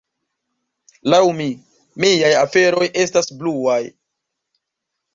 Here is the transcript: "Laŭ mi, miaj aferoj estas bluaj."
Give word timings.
"Laŭ 1.15 1.19
mi, 1.41 1.47
miaj 2.05 2.33
aferoj 2.41 2.91
estas 3.07 3.33
bluaj." 3.45 3.81